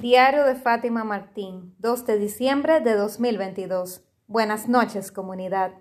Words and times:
Diario 0.00 0.44
de 0.44 0.56
Fátima 0.56 1.04
Martín, 1.04 1.74
2 1.78 2.04
de 2.04 2.18
diciembre 2.18 2.80
de 2.80 2.94
2022. 2.94 4.06
Buenas 4.26 4.68
noches, 4.68 5.10
comunidad. 5.10 5.72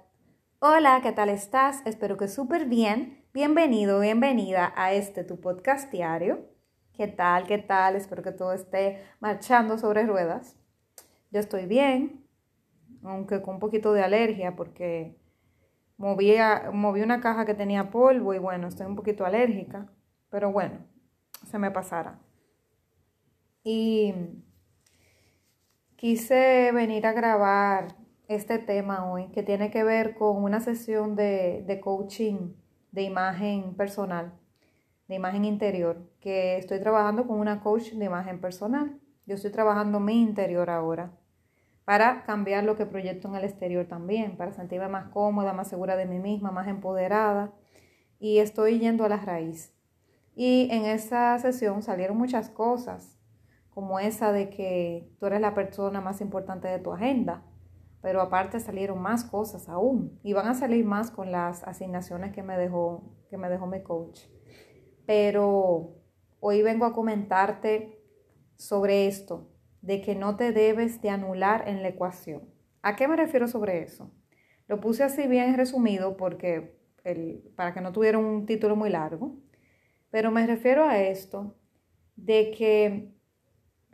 Hola, 0.60 1.02
¿qué 1.04 1.12
tal 1.12 1.28
estás? 1.28 1.82
Espero 1.86 2.16
que 2.16 2.30
súper 2.30 2.66
bien. 2.66 3.26
Bienvenido, 3.34 4.00
bienvenida 4.00 4.72
a 4.78 4.94
este 4.94 5.26
tu 5.26 5.42
podcast 5.42 5.92
diario. 5.92 6.48
¿Qué 6.94 7.08
tal? 7.08 7.46
¿Qué 7.46 7.58
tal? 7.58 7.98
Espero 7.98 8.24
que 8.24 8.32
todo 8.32 8.54
esté 8.54 9.04
marchando 9.20 9.78
sobre 9.78 10.06
ruedas. 10.06 10.58
Yo 11.30 11.42
estoy 11.42 11.66
bien, 11.66 12.26
aunque 13.04 13.42
con 13.42 13.56
un 13.56 13.60
poquito 13.60 13.92
de 13.92 14.02
alergia 14.02 14.56
porque 14.56 15.20
moví, 15.98 16.36
moví 16.72 17.02
una 17.02 17.20
caja 17.20 17.46
que 17.46 17.54
tenía 17.54 17.92
polvo 17.92 18.34
y 18.34 18.40
bueno, 18.40 18.70
estoy 18.70 18.86
un 18.88 18.96
poquito 18.96 19.26
alérgica, 19.26 19.92
pero 20.30 20.54
bueno, 20.54 20.80
se 21.46 21.60
me 21.60 21.70
pasará. 21.70 22.25
Y 23.68 24.14
quise 25.96 26.72
venir 26.72 27.08
a 27.08 27.14
grabar 27.14 27.96
este 28.28 28.60
tema 28.60 29.12
hoy 29.12 29.30
que 29.30 29.42
tiene 29.42 29.72
que 29.72 29.84
ver 29.84 30.14
con 30.14 30.44
una 30.44 30.60
sesión 30.60 31.16
de, 31.16 31.64
de 31.66 31.80
coaching 31.80 32.54
de 32.92 33.02
imagen 33.02 33.74
personal, 33.74 34.34
de 35.08 35.16
imagen 35.16 35.46
interior, 35.46 35.98
que 36.20 36.60
estoy 36.60 36.80
trabajando 36.80 37.26
con 37.26 37.40
una 37.40 37.62
coach 37.62 37.94
de 37.94 38.06
imagen 38.06 38.40
personal. 38.40 39.00
Yo 39.26 39.34
estoy 39.34 39.50
trabajando 39.50 40.00
mi 40.00 40.22
interior 40.22 40.70
ahora 40.70 41.12
para 41.86 42.24
cambiar 42.24 42.66
lo 42.66 42.76
que 42.76 42.86
proyecto 42.86 43.30
en 43.30 43.36
el 43.36 43.46
exterior 43.46 43.88
también, 43.88 44.38
para 44.38 44.52
sentirme 44.52 44.90
más 44.90 45.10
cómoda, 45.10 45.54
más 45.54 45.70
segura 45.70 45.96
de 45.96 46.06
mí 46.06 46.20
misma, 46.20 46.52
más 46.52 46.68
empoderada. 46.68 47.52
Y 48.20 48.38
estoy 48.38 48.78
yendo 48.78 49.06
a 49.06 49.10
la 49.10 49.18
raíz. 49.18 49.74
Y 50.36 50.68
en 50.70 50.86
esa 50.86 51.40
sesión 51.40 51.82
salieron 51.82 52.16
muchas 52.16 52.52
cosas 52.52 53.16
como 53.76 54.00
esa 54.00 54.32
de 54.32 54.50
que 54.50 55.12
tú 55.20 55.26
eres 55.26 55.42
la 55.42 55.54
persona 55.54 56.00
más 56.00 56.22
importante 56.22 56.70
de 56.70 56.80
tu 56.80 56.94
agenda, 56.94 57.44
pero 58.02 58.22
aparte 58.22 58.62
salieron 58.62 59.02
más 59.02 59.26
cosas 59.26 59.68
aún 59.68 60.18
y 60.24 60.32
van 60.32 60.48
a 60.48 60.54
salir 60.54 60.86
más 60.86 61.12
con 61.12 61.30
las 61.30 61.62
asignaciones 61.66 62.32
que 62.32 62.42
me 62.42 62.58
dejó, 62.58 63.04
que 63.30 63.38
me 63.38 63.50
dejó 63.50 63.68
mi 63.68 63.84
coach. 63.84 64.22
Pero 65.06 65.98
hoy 66.40 66.62
vengo 66.62 66.86
a 66.86 66.94
comentarte 66.94 68.02
sobre 68.56 69.08
esto, 69.08 69.52
de 69.82 70.02
que 70.02 70.16
no 70.16 70.38
te 70.38 70.54
debes 70.54 71.02
de 71.02 71.10
anular 71.10 71.68
en 71.68 71.84
la 71.84 71.90
ecuación. 71.90 72.50
¿A 72.82 72.96
qué 72.96 73.10
me 73.10 73.18
refiero 73.18 73.48
sobre 73.48 73.84
eso? 73.84 74.10
Lo 74.68 74.80
puse 74.80 75.04
así 75.04 75.28
bien 75.28 75.58
resumido 75.58 76.16
porque 76.16 76.80
el, 77.04 77.44
para 77.58 77.74
que 77.74 77.82
no 77.82 77.92
tuviera 77.92 78.18
un 78.18 78.46
título 78.46 78.78
muy 78.78 78.90
largo, 78.90 79.36
pero 80.12 80.32
me 80.32 80.48
refiero 80.48 80.86
a 80.86 80.98
esto 81.02 81.58
de 82.16 82.52
que 82.52 83.15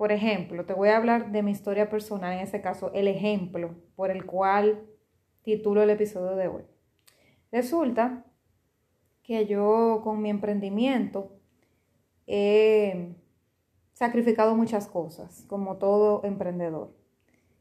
por 0.02 0.12
ejemplo, 0.12 0.66
te 0.66 0.74
voy 0.74 0.90
a 0.90 0.98
hablar 0.98 1.32
de 1.32 1.44
mi 1.44 1.52
historia 1.52 1.88
personal, 1.88 2.34
en 2.34 2.40
este 2.40 2.60
caso, 2.60 2.92
el 2.96 3.08
ejemplo 3.08 3.76
por 3.96 4.10
el 4.10 4.26
cual 4.26 4.90
titulo 5.44 5.84
el 5.84 5.92
episodio 5.92 6.36
de 6.36 6.48
hoy. 6.48 6.64
Resulta 7.52 8.26
que 9.22 9.46
yo 9.46 10.02
con 10.04 10.20
mi 10.20 10.32
emprendimiento 10.32 11.40
he 12.26 13.14
sacrificado 13.94 14.56
muchas 14.56 14.88
cosas, 14.88 15.46
como 15.48 15.78
todo 15.78 16.24
emprendedor. 16.24 16.98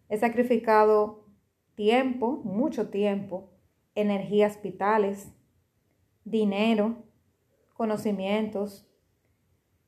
He 0.09 0.17
sacrificado 0.17 1.27
tiempo, 1.75 2.41
mucho 2.43 2.89
tiempo, 2.89 3.51
energías 3.95 4.63
vitales, 4.63 5.31
dinero, 6.25 7.05
conocimientos 7.75 8.89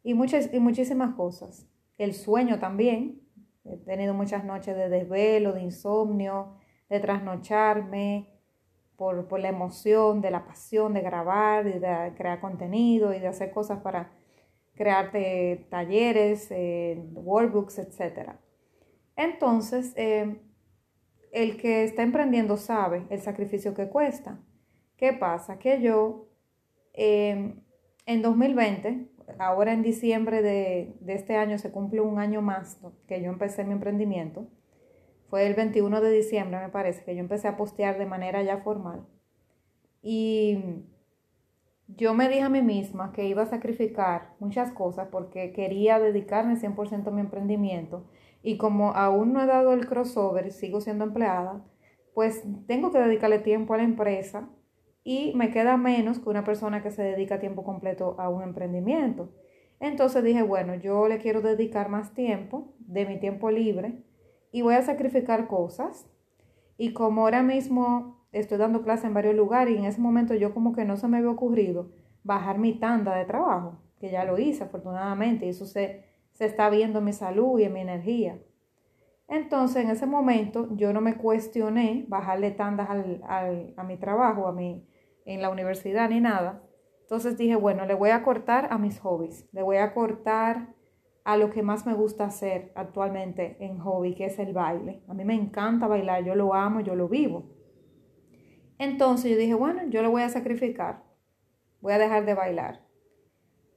y, 0.02 0.12
muchas, 0.12 0.52
y 0.52 0.60
muchísimas 0.60 1.14
cosas 1.14 1.71
el 2.02 2.14
sueño 2.14 2.58
también. 2.58 3.20
He 3.64 3.76
tenido 3.76 4.14
muchas 4.14 4.44
noches 4.44 4.76
de 4.76 4.88
desvelo, 4.88 5.52
de 5.52 5.62
insomnio, 5.62 6.56
de 6.88 7.00
trasnocharme 7.00 8.28
por, 8.96 9.38
la 9.40 9.48
emoción, 9.48 10.20
de 10.20 10.30
la 10.30 10.44
pasión 10.44 10.94
de 10.94 11.00
grabar 11.00 11.66
y 11.66 11.78
de 11.78 12.12
crear 12.16 12.40
contenido 12.40 13.12
y 13.12 13.18
de 13.18 13.28
hacer 13.28 13.50
cosas 13.50 13.80
para 13.80 14.12
crearte 14.74 15.66
talleres, 15.70 16.48
eh, 16.50 17.02
workbooks, 17.14 17.78
etc. 17.78 18.32
Entonces, 19.16 19.92
eh, 19.96 20.40
el 21.32 21.56
que 21.56 21.84
está 21.84 22.02
emprendiendo 22.02 22.56
sabe 22.56 23.06
el 23.10 23.20
sacrificio 23.20 23.74
que 23.74 23.88
cuesta. 23.88 24.38
¿Qué 24.96 25.12
pasa? 25.12 25.58
Que 25.58 25.80
yo 25.80 26.28
eh, 26.92 27.54
en 28.06 28.22
2020 28.22 29.11
ahora 29.38 29.72
en 29.72 29.82
diciembre 29.82 30.42
de, 30.42 30.94
este 31.06 31.36
año 31.36 31.58
se 31.58 31.70
cumple 31.70 32.00
un 32.00 32.18
año 32.18 32.42
más 32.42 32.80
que 33.06 33.22
yo 33.22 33.30
empecé 33.30 33.64
mi 33.64 33.72
emprendimiento. 33.72 34.46
Fue 35.28 35.46
el 35.46 35.54
21 35.54 36.00
de 36.00 36.10
diciembre, 36.10 36.60
me 36.60 36.68
parece, 36.68 37.04
que 37.04 37.14
yo 37.14 37.20
empecé 37.20 37.48
a 37.48 37.56
postear 37.56 37.98
de 37.98 38.06
manera 38.06 38.42
ya 38.42 38.58
formal. 38.58 39.06
Y 40.02 40.58
yo 41.88 42.14
me 42.14 42.28
dije 42.28 42.42
a 42.42 42.48
mí 42.48 42.62
misma 42.62 43.12
que 43.12 43.26
iba 43.26 43.42
a 43.42 43.46
sacrificar 43.46 44.34
muchas 44.40 44.72
cosas 44.72 45.08
porque 45.10 45.52
quería 45.52 45.98
dedicarme 45.98 46.56
100% 46.56 47.06
a 47.06 47.10
mi 47.10 47.20
emprendimiento. 47.20 48.06
Y 48.42 48.58
como 48.58 48.90
aún 48.90 49.32
no 49.32 49.42
he 49.42 49.46
dado 49.46 49.72
el 49.72 49.86
crossover, 49.86 50.52
sigo 50.52 50.80
siendo 50.80 51.04
empleada, 51.04 51.64
pues 52.14 52.44
tengo 52.66 52.92
que 52.92 52.98
dedicarle 52.98 53.38
tiempo 53.38 53.74
a 53.74 53.78
la 53.78 53.84
empresa 53.84 54.50
y 55.04 55.32
me 55.34 55.50
queda 55.50 55.76
menos 55.76 56.18
que 56.18 56.28
una 56.28 56.44
persona 56.44 56.82
que 56.82 56.90
se 56.90 57.02
dedica 57.02 57.40
tiempo 57.40 57.64
completo 57.64 58.16
a 58.18 58.28
un 58.28 58.42
emprendimiento. 58.42 59.30
Entonces 59.80 60.22
dije, 60.22 60.42
bueno, 60.42 60.74
yo 60.76 61.08
le 61.08 61.18
quiero 61.18 61.40
dedicar 61.40 61.88
más 61.88 62.14
tiempo 62.14 62.74
de 62.78 63.04
mi 63.04 63.18
tiempo 63.18 63.50
libre 63.50 64.04
y 64.52 64.62
voy 64.62 64.74
a 64.74 64.82
sacrificar 64.82 65.48
cosas. 65.48 66.06
Y 66.76 66.92
como 66.92 67.22
ahora 67.22 67.42
mismo 67.42 68.26
estoy 68.30 68.58
dando 68.58 68.82
clase 68.82 69.06
en 69.06 69.14
varios 69.14 69.34
lugares 69.34 69.74
y 69.74 69.78
en 69.78 69.84
ese 69.84 70.00
momento 70.00 70.34
yo 70.34 70.54
como 70.54 70.72
que 70.72 70.84
no 70.84 70.96
se 70.96 71.08
me 71.08 71.18
había 71.18 71.30
ocurrido 71.30 71.90
bajar 72.22 72.58
mi 72.58 72.74
tanda 72.74 73.16
de 73.16 73.24
trabajo, 73.24 73.80
que 73.98 74.10
ya 74.10 74.24
lo 74.24 74.38
hice 74.38 74.64
afortunadamente 74.64 75.46
y 75.46 75.48
eso 75.48 75.66
se, 75.66 76.04
se 76.30 76.46
está 76.46 76.70
viendo 76.70 77.00
en 77.00 77.06
mi 77.06 77.12
salud 77.12 77.58
y 77.58 77.64
en 77.64 77.72
mi 77.72 77.80
energía. 77.80 78.38
Entonces 79.26 79.84
en 79.84 79.90
ese 79.90 80.06
momento 80.06 80.68
yo 80.76 80.92
no 80.92 81.00
me 81.00 81.16
cuestioné 81.16 82.04
bajarle 82.06 82.52
tandas 82.52 82.88
al, 82.88 83.74
a 83.76 83.82
mi 83.82 83.96
trabajo, 83.96 84.46
a 84.46 84.52
mi, 84.52 84.86
en 85.24 85.42
la 85.42 85.50
universidad 85.50 86.10
ni 86.10 86.20
nada. 86.20 86.62
Entonces 87.02 87.36
dije, 87.36 87.56
bueno, 87.56 87.86
le 87.86 87.94
voy 87.94 88.10
a 88.10 88.22
cortar 88.22 88.68
a 88.70 88.78
mis 88.78 88.98
hobbies, 89.00 89.48
le 89.52 89.62
voy 89.62 89.76
a 89.76 89.92
cortar 89.92 90.74
a 91.24 91.36
lo 91.36 91.50
que 91.50 91.62
más 91.62 91.86
me 91.86 91.94
gusta 91.94 92.24
hacer 92.24 92.72
actualmente 92.74 93.56
en 93.60 93.78
hobby, 93.78 94.14
que 94.14 94.26
es 94.26 94.38
el 94.38 94.52
baile. 94.52 95.02
A 95.08 95.14
mí 95.14 95.24
me 95.24 95.34
encanta 95.34 95.86
bailar, 95.86 96.24
yo 96.24 96.34
lo 96.34 96.54
amo, 96.54 96.80
yo 96.80 96.94
lo 96.94 97.08
vivo. 97.08 97.44
Entonces 98.78 99.30
yo 99.30 99.36
dije, 99.36 99.54
bueno, 99.54 99.82
yo 99.88 100.02
lo 100.02 100.10
voy 100.10 100.22
a 100.22 100.28
sacrificar, 100.28 101.04
voy 101.80 101.92
a 101.92 101.98
dejar 101.98 102.24
de 102.26 102.34
bailar. 102.34 102.80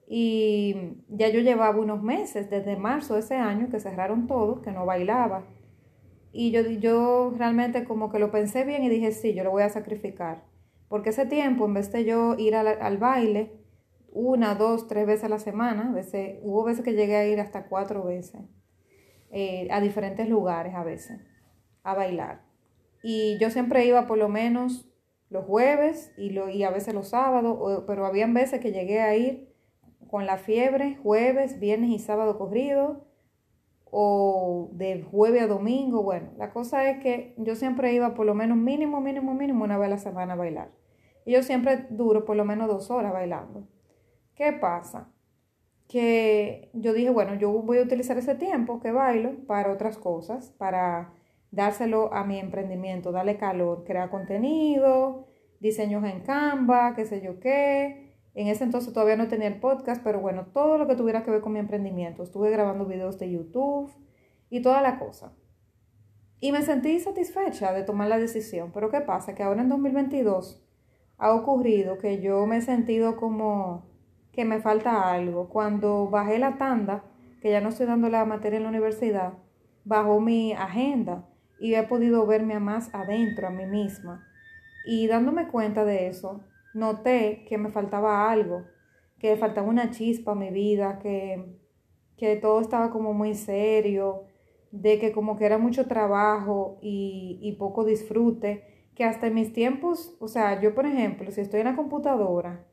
Y 0.07 1.03
ya 1.07 1.29
yo 1.29 1.39
llevaba 1.39 1.77
unos 1.79 2.01
meses, 2.01 2.49
desde 2.49 2.75
marzo 2.75 3.15
de 3.15 3.19
ese 3.19 3.35
año, 3.35 3.69
que 3.69 3.79
cerraron 3.79 4.27
todo, 4.27 4.61
que 4.61 4.71
no 4.71 4.85
bailaba. 4.85 5.43
Y 6.31 6.51
yo, 6.51 6.61
yo 6.61 7.33
realmente 7.37 7.85
como 7.85 8.11
que 8.11 8.19
lo 8.19 8.31
pensé 8.31 8.65
bien 8.65 8.83
y 8.83 8.89
dije, 8.89 9.11
sí, 9.11 9.33
yo 9.33 9.43
lo 9.43 9.51
voy 9.51 9.63
a 9.63 9.69
sacrificar. 9.69 10.43
Porque 10.87 11.09
ese 11.09 11.25
tiempo, 11.25 11.65
en 11.65 11.73
vez 11.73 11.91
de 11.91 12.05
yo 12.05 12.35
ir 12.37 12.55
al, 12.55 12.97
baile 12.97 13.53
una, 14.11 14.55
dos, 14.55 14.87
tres 14.87 15.05
veces 15.05 15.25
a 15.25 15.29
la 15.29 15.39
semana, 15.39 15.91
veces, 15.91 16.39
hubo 16.41 16.63
veces 16.63 16.83
que 16.83 16.93
llegué 16.93 17.15
a 17.15 17.27
ir 17.27 17.39
hasta 17.39 17.67
cuatro 17.67 18.03
veces 18.03 18.41
eh, 19.31 19.67
a 19.71 19.81
diferentes 19.81 20.29
lugares 20.29 20.75
a 20.75 20.83
veces 20.83 21.19
a 21.83 21.93
bailar. 21.93 22.45
Y 23.03 23.37
yo 23.39 23.49
siempre 23.51 23.85
iba 23.85 24.07
por 24.07 24.17
lo 24.17 24.29
menos 24.29 24.89
los 25.29 25.45
jueves 25.45 26.13
y, 26.17 26.31
lo, 26.31 26.49
y 26.49 26.63
a 26.63 26.71
veces 26.71 26.93
los 26.93 27.09
sábados, 27.09 27.83
pero 27.85 28.05
habían 28.05 28.33
veces 28.33 28.59
que 28.59 28.71
llegué 28.71 29.01
a 29.01 29.15
ir 29.15 29.53
con 30.09 30.25
la 30.25 30.37
fiebre 30.37 30.97
jueves, 31.03 31.59
viernes 31.59 31.89
y 31.89 31.99
sábado 31.99 32.37
corrido 32.37 33.05
o 33.85 34.69
de 34.73 35.03
jueves 35.03 35.43
a 35.43 35.47
domingo. 35.47 36.03
Bueno, 36.03 36.31
la 36.37 36.51
cosa 36.51 36.89
es 36.89 36.99
que 37.01 37.35
yo 37.37 37.55
siempre 37.55 37.93
iba 37.93 38.13
por 38.13 38.25
lo 38.25 38.33
menos 38.33 38.57
mínimo, 38.57 39.01
mínimo, 39.01 39.33
mínimo 39.33 39.63
una 39.63 39.77
vez 39.77 39.87
a 39.87 39.89
la 39.91 39.97
semana 39.97 40.33
a 40.33 40.37
bailar. 40.37 40.71
Y 41.25 41.33
yo 41.33 41.43
siempre 41.43 41.87
duro 41.89 42.23
por 42.23 42.37
lo 42.37 42.45
menos 42.45 42.67
dos 42.67 42.91
horas 42.91 43.11
bailando. 43.11 43.67
¿Qué 44.35 44.53
pasa? 44.53 45.11
Que 45.87 46.69
yo 46.73 46.93
dije, 46.93 47.09
bueno, 47.09 47.35
yo 47.35 47.51
voy 47.51 47.79
a 47.79 47.83
utilizar 47.83 48.17
ese 48.17 48.35
tiempo 48.35 48.79
que 48.79 48.91
bailo 48.91 49.45
para 49.47 49.71
otras 49.71 49.97
cosas, 49.97 50.51
para 50.51 51.13
dárselo 51.51 52.13
a 52.13 52.23
mi 52.23 52.39
emprendimiento, 52.39 53.11
darle 53.11 53.37
calor, 53.37 53.83
crear 53.85 54.09
contenido, 54.09 55.27
diseños 55.59 56.03
en 56.03 56.21
Canva, 56.21 56.93
qué 56.95 57.05
sé 57.05 57.21
yo 57.21 57.39
qué, 57.39 58.05
en 58.35 58.47
ese 58.47 58.65
entonces 58.65 58.93
todavía 58.93 59.15
no 59.15 59.29
tenía 59.29 59.47
el 59.47 59.61
podcast, 59.61 60.03
pero 60.03 60.19
bueno, 60.19 60.47
todo 60.53 60.77
lo 60.77 60.87
que 60.87 60.95
tuviera 60.95 61.23
que 61.23 61.31
ver 61.31 61.39
con 61.39 61.53
mi 61.53 61.59
emprendimiento. 61.59 62.21
Estuve 62.21 62.51
grabando 62.51 62.85
videos 62.85 63.17
de 63.17 63.31
YouTube 63.31 63.89
y 64.49 64.61
toda 64.61 64.81
la 64.81 64.99
cosa. 64.99 65.33
Y 66.41 66.51
me 66.51 66.61
sentí 66.61 66.99
satisfecha 66.99 67.71
de 67.71 67.83
tomar 67.83 68.09
la 68.09 68.19
decisión. 68.19 68.71
Pero 68.73 68.91
¿qué 68.91 68.99
pasa? 68.99 69.33
Que 69.33 69.43
ahora 69.43 69.61
en 69.61 69.69
2022 69.69 70.64
ha 71.17 71.33
ocurrido 71.33 71.97
que 71.97 72.21
yo 72.21 72.45
me 72.45 72.57
he 72.57 72.61
sentido 72.61 73.15
como 73.15 73.85
que 74.31 74.45
me 74.45 74.59
falta 74.59 75.11
algo. 75.11 75.49
Cuando 75.49 76.09
bajé 76.09 76.39
la 76.39 76.57
tanda, 76.57 77.03
que 77.41 77.51
ya 77.51 77.61
no 77.61 77.69
estoy 77.69 77.85
dando 77.85 78.09
la 78.09 78.25
materia 78.25 78.57
en 78.57 78.63
la 78.63 78.69
universidad, 78.69 79.33
bajo 79.83 80.19
mi 80.19 80.53
agenda 80.53 81.25
y 81.59 81.75
he 81.75 81.83
podido 81.83 82.25
verme 82.25 82.59
más 82.59 82.93
adentro, 82.93 83.47
a 83.47 83.51
mí 83.51 83.65
misma. 83.65 84.27
Y 84.85 85.07
dándome 85.07 85.47
cuenta 85.47 85.85
de 85.85 86.07
eso, 86.07 86.43
noté 86.73 87.45
que 87.47 87.57
me 87.57 87.69
faltaba 87.69 88.29
algo, 88.29 88.65
que 89.19 89.37
faltaba 89.37 89.67
una 89.67 89.91
chispa 89.91 90.33
a 90.33 90.35
mi 90.35 90.51
vida, 90.51 90.99
que, 90.99 91.57
que 92.17 92.35
todo 92.35 92.59
estaba 92.61 92.91
como 92.91 93.13
muy 93.13 93.33
serio, 93.33 94.25
de 94.71 94.99
que 94.99 95.11
como 95.11 95.37
que 95.37 95.45
era 95.45 95.57
mucho 95.57 95.87
trabajo 95.87 96.77
y, 96.81 97.39
y 97.41 97.53
poco 97.53 97.85
disfrute, 97.85 98.74
que 98.95 99.03
hasta 99.03 99.27
en 99.27 99.33
mis 99.33 99.53
tiempos, 99.53 100.15
o 100.19 100.27
sea, 100.27 100.61
yo 100.61 100.73
por 100.73 100.85
ejemplo, 100.85 101.29
si 101.31 101.41
estoy 101.41 101.59
en 101.59 101.67
la 101.67 101.75
computadora, 101.75 102.65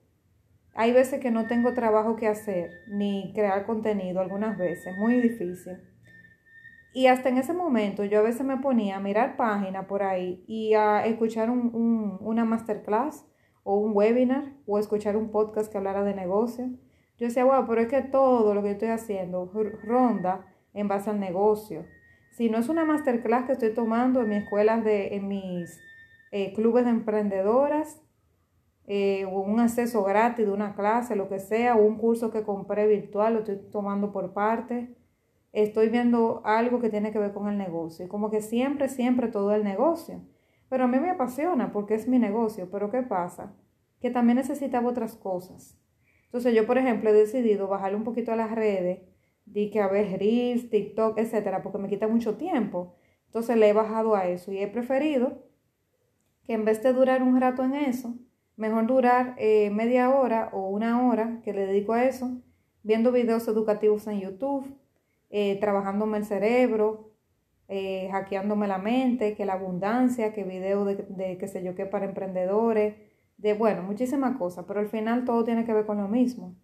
hay 0.75 0.93
veces 0.93 1.21
que 1.21 1.31
no 1.31 1.47
tengo 1.47 1.75
trabajo 1.75 2.17
que 2.17 2.29
hacer, 2.29 2.71
ni 2.89 3.33
crear 3.35 3.67
contenido, 3.67 4.21
algunas 4.21 4.57
veces, 4.57 4.97
muy 4.97 5.21
difícil. 5.21 5.79
Y 6.95 7.07
hasta 7.07 7.29
en 7.29 7.39
ese 7.39 7.53
momento 7.53 8.05
yo 8.05 8.21
a 8.21 8.23
veces 8.23 8.45
me 8.45 8.59
ponía 8.59 8.97
a 8.97 9.01
mirar 9.01 9.37
páginas 9.37 9.87
por 9.87 10.03
ahí 10.03 10.45
y 10.47 10.75
a 10.75 11.05
escuchar 11.07 11.51
un, 11.51 12.19
una 12.21 12.45
masterclass 12.45 13.27
o 13.65 13.77
un 13.77 13.93
webinar 13.95 14.53
o 14.67 14.79
escuchar 14.79 15.17
un 15.17 15.31
podcast 15.31 15.71
que 15.71 15.79
hablara 15.79 16.05
de 16.05 16.15
negocio. 16.15 16.71
Yo 17.19 17.27
decía, 17.27 17.45
wow, 17.45 17.67
pero 17.67 17.81
es 17.81 17.89
que 17.89 18.03
todo 18.03 18.55
lo 18.55 18.63
que 18.63 18.73
estoy 18.73 18.89
haciendo 18.89 19.51
ronda 19.83 20.47
en 20.75 20.89
base 20.89 21.11
al 21.11 21.21
negocio. 21.21 21.87
Si 22.33 22.51
no 22.51 22.59
es 22.59 22.69
una 22.69 22.85
masterclass 22.85 23.45
que 23.45 23.53
estoy 23.53 23.75
tomando 23.75 24.23
en 24.23 24.29
mis 24.29 24.43
escuelas, 24.43 24.85
de, 24.85 25.15
en 25.15 25.29
mis 25.29 25.79
eh, 26.33 26.53
clubes 26.55 26.85
de 26.85 26.91
emprendedoras, 26.91 28.03
eh, 28.87 29.27
un 29.27 29.61
acceso 29.61 30.03
gratis 30.03 30.47
de 30.47 30.53
una 30.53 30.75
clase, 30.75 31.15
lo 31.15 31.29
que 31.29 31.39
sea, 31.39 31.77
un 31.77 31.97
curso 31.97 32.33
que 32.33 32.43
compré 32.43 32.89
virtual, 32.89 33.35
lo 33.35 33.39
estoy 33.41 33.61
tomando 33.71 34.11
por 34.11 34.33
parte, 34.33 34.97
estoy 35.53 35.89
viendo 35.89 36.43
algo 36.45 36.81
que 36.81 36.91
tiene 36.91 37.13
que 37.13 37.21
ver 37.21 37.33
con 37.33 37.49
el 37.49 37.57
negocio. 37.57 38.09
Como 38.09 38.31
que 38.31 38.43
siempre, 38.43 38.89
siempre 38.89 39.29
todo 39.29 39.55
el 39.55 39.63
negocio. 39.63 40.23
Pero 40.69 40.85
a 40.85 40.89
mí 40.89 40.99
me 40.99 41.11
apasiona 41.11 41.71
porque 41.71 41.95
es 41.95 42.09
mi 42.09 42.19
negocio. 42.19 42.71
Pero 42.71 42.91
¿qué 42.91 43.03
pasa? 43.03 43.55
Que 44.01 44.11
también 44.11 44.39
necesitaba 44.39 44.89
otras 44.89 45.15
cosas. 45.15 45.79
Entonces 46.25 46.55
yo, 46.55 46.67
por 46.67 46.79
ejemplo, 46.79 47.11
he 47.11 47.13
decidido 47.13 47.69
bajarle 47.69 47.99
un 47.99 48.05
poquito 48.05 48.33
a 48.33 48.37
las 48.37 48.51
redes 48.51 49.01
di 49.45 49.71
que 49.71 49.81
a 49.81 49.89
ver 49.89 50.19
Reels, 50.19 50.71
TikTok, 50.71 51.19
etcétera, 51.19 51.63
porque 51.63 51.79
me 51.79 51.89
quita 51.89 52.09
mucho 52.09 52.37
tiempo. 52.37 52.97
Entonces 53.27 53.57
le 53.57 53.69
he 53.69 53.73
bajado 53.73 54.15
a 54.15 54.27
eso 54.29 54.53
y 54.53 54.59
he 54.59 54.69
preferido 54.69 55.43
que 56.45 56.55
en 56.55 56.65
vez 56.65 56.83
de 56.83 56.93
durar 56.93 57.23
un 57.23 57.41
rato 57.41 57.65
en 57.65 57.75
eso, 57.75 58.15
mejor 58.57 58.87
durar 58.87 59.35
eh, 59.39 59.71
media 59.71 60.11
hora 60.11 60.51
o 60.53 60.69
una 60.69 61.07
hora 61.07 61.41
que 61.43 61.53
le 61.53 61.67
dedico 61.67 61.93
a 61.93 62.05
eso, 62.05 62.31
viendo 62.83 63.13
videos 63.13 63.47
educativos 63.49 64.07
en 64.07 64.21
YouTube, 64.21 64.77
eh, 65.31 65.59
trabajándome 65.61 66.19
el 66.19 66.25
cerebro, 66.25 67.13
eh, 67.69 68.09
hackeándome 68.13 68.67
la 68.67 68.79
mente, 68.79 69.35
que 69.35 69.47
la 69.47 69.55
abundancia, 69.55 70.33
que 70.33 70.45
videos 70.45 70.87
de, 70.87 70.97
de 70.97 71.39
qué 71.39 71.49
sé 71.49 71.63
yo 71.63 71.75
qué 71.75 71.87
para 71.87 72.05
emprendedores, 72.05 72.97
de 73.39 73.55
bueno, 73.55 73.83
muchísimas 73.83 74.37
cosas, 74.37 74.65
pero 74.69 74.81
al 74.81 74.89
final 74.89 75.25
todo 75.25 75.45
tiene 75.45 75.65
que 75.65 75.73
ver 75.73 75.87
con 75.87 75.99
lo 75.99 76.09
mismo. 76.09 76.55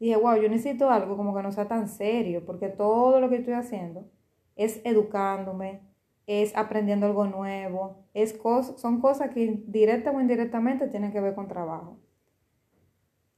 Dije, 0.00 0.16
wow, 0.16 0.36
yo 0.36 0.48
necesito 0.48 0.90
algo 0.90 1.16
como 1.16 1.34
que 1.34 1.42
no 1.42 1.52
sea 1.52 1.68
tan 1.68 1.88
serio, 1.88 2.44
porque 2.44 2.68
todo 2.68 3.20
lo 3.20 3.28
que 3.28 3.36
estoy 3.36 3.54
haciendo 3.54 4.10
es 4.56 4.80
educándome, 4.84 5.80
es 6.26 6.56
aprendiendo 6.56 7.06
algo 7.06 7.26
nuevo, 7.26 8.04
es 8.14 8.38
son 8.76 9.00
cosas 9.00 9.30
que 9.30 9.62
directa 9.66 10.10
o 10.10 10.20
indirectamente 10.20 10.88
tienen 10.88 11.12
que 11.12 11.20
ver 11.20 11.34
con 11.34 11.48
trabajo. 11.48 11.98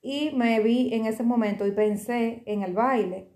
Y 0.02 0.30
me 0.36 0.60
vi 0.60 0.94
en 0.94 1.04
ese 1.06 1.24
momento 1.24 1.66
y 1.66 1.72
pensé 1.72 2.44
en 2.46 2.62
el 2.62 2.74
baile. 2.74 3.28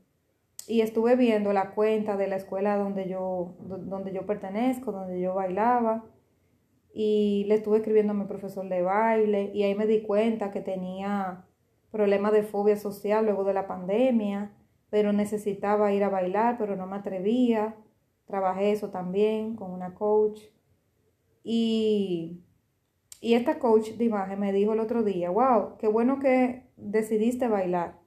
Y 0.69 0.83
estuve 0.83 1.17
viendo 1.17 1.53
la 1.53 1.73
cuenta 1.73 2.17
de 2.17 2.29
la 2.29 2.37
escuela 2.37 2.77
donde 2.77 3.09
yo, 3.09 3.57
donde 3.59 4.13
yo 4.13 4.25
pertenezco, 4.25 4.93
donde 4.93 5.21
yo 5.21 5.35
bailaba. 5.35 6.05
Y 6.95 7.45
le 7.49 7.57
estuve 7.57 7.79
escribiendo 7.79 8.13
a 8.13 8.17
mi 8.17 8.27
profesor 8.27 8.69
de 8.69 8.83
baile. 8.83 9.51
Y 9.53 9.65
ahí 9.65 9.75
me 9.75 9.89
di 9.89 10.03
cuenta 10.03 10.53
que 10.53 10.61
tenía 10.61 11.45
problemas 11.91 12.33
de 12.33 12.45
fobia 12.45 12.77
social 12.77 13.25
luego 13.25 13.43
de 13.43 13.55
la 13.55 13.67
pandemia, 13.67 14.53
pero 14.91 15.13
necesitaba 15.13 15.93
ir 15.93 16.05
a 16.05 16.09
bailar, 16.09 16.57
pero 16.57 16.77
no 16.77 16.87
me 16.87 16.99
atrevía. 16.99 17.75
Trabajé 18.31 18.71
eso 18.71 18.91
también 18.91 19.57
con 19.57 19.73
una 19.73 19.95
coach. 19.95 20.41
Y, 21.43 22.45
y 23.21 23.35
esta 23.35 23.59
coach 23.59 23.91
de 23.91 24.05
imagen 24.05 24.39
me 24.39 24.53
dijo 24.53 24.73
el 24.73 24.81
otro 24.81 25.03
día, 25.03 25.31
wow, 25.31 25.77
qué 25.79 25.89
bueno 25.89 26.21
que 26.21 26.71
decidiste 26.77 27.49
bailar, 27.49 27.99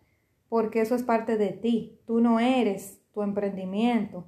porque 0.48 0.80
eso 0.82 0.96
es 0.96 1.04
parte 1.04 1.38
de 1.38 1.50
ti. 1.50 2.00
Tú 2.08 2.22
no 2.22 2.40
eres 2.40 3.02
tu 3.14 3.22
emprendimiento. 3.22 4.26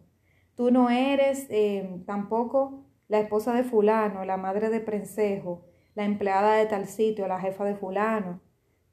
Tú 0.56 0.70
no 0.72 0.90
eres 0.90 1.48
eh, 1.50 2.04
tampoco 2.06 2.86
la 3.08 3.20
esposa 3.20 3.54
de 3.54 3.64
fulano, 3.64 4.26
la 4.26 4.38
madre 4.38 4.70
de 4.70 4.80
prensejo, 4.80 5.66
la 5.96 6.04
empleada 6.06 6.56
de 6.56 6.66
tal 6.66 6.88
sitio, 6.88 7.28
la 7.28 7.40
jefa 7.40 7.64
de 7.64 7.76
fulano. 7.76 8.42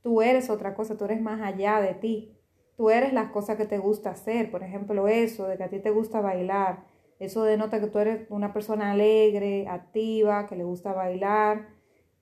Tú 0.02 0.22
eres 0.22 0.50
otra 0.50 0.74
cosa, 0.74 0.96
tú 0.96 1.04
eres 1.04 1.20
más 1.20 1.40
allá 1.40 1.80
de 1.80 1.94
ti. 1.94 2.36
Tú 2.76 2.90
eres 2.90 3.12
las 3.12 3.30
cosas 3.30 3.56
que 3.56 3.66
te 3.66 3.78
gusta 3.78 4.10
hacer, 4.10 4.50
por 4.50 4.62
ejemplo, 4.62 5.06
eso 5.06 5.46
de 5.46 5.56
que 5.56 5.64
a 5.64 5.68
ti 5.68 5.78
te 5.78 5.90
gusta 5.90 6.20
bailar. 6.20 6.84
Eso 7.22 7.44
denota 7.44 7.80
que 7.80 7.86
tú 7.86 8.00
eres 8.00 8.26
una 8.30 8.52
persona 8.52 8.90
alegre, 8.90 9.68
activa, 9.68 10.46
que 10.48 10.56
le 10.56 10.64
gusta 10.64 10.92
bailar. 10.92 11.68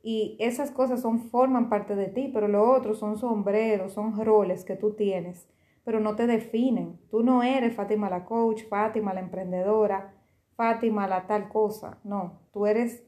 Y 0.02 0.37
esas 0.41 0.70
cosas 0.70 1.00
son, 1.00 1.31
forman 1.31 1.70
parte 1.70 1.97
de 1.97 2.08
ti, 2.08 2.31
pero 2.32 2.49
lo 2.49 2.70
otro 2.70 2.94
son 2.94 3.17
sombreros, 3.17 3.94
son 3.94 4.23
roles 4.23 4.62
que 4.64 4.76
tú 4.76 4.93
tienes, 4.93 5.49
pero 5.85 6.00
no 6.00 6.17
te 6.17 6.26
definen. 6.26 7.00
Tú 7.11 7.23
no 7.23 7.43
eres 7.43 7.75
Fátima 7.75 8.11
la 8.11 8.26
coach, 8.26 8.64
Fátima 8.69 9.14
la 9.14 9.20
emprendedora, 9.20 10.12
Fátima 10.55 11.08
la 11.08 11.26
tal 11.26 11.49
cosa. 11.49 11.99
No, 12.05 12.41
tú 12.52 12.67
eres 12.67 13.02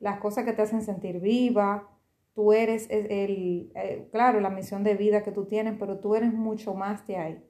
las 0.00 0.20
cosas 0.20 0.44
que 0.44 0.52
te 0.52 0.60
hacen 0.62 0.82
sentir 0.82 1.18
viva, 1.18 1.88
tú 2.34 2.52
eres 2.52 2.88
el, 2.90 3.72
eh, 3.74 4.06
claro, 4.12 4.40
la 4.40 4.50
misión 4.50 4.84
de 4.84 4.96
vida 4.96 5.22
que 5.22 5.32
tú 5.32 5.46
tienes, 5.46 5.76
pero 5.78 5.98
tú 5.98 6.14
eres 6.14 6.32
mucho 6.34 6.74
más 6.74 7.06
de 7.06 7.16
ahí. 7.16 7.47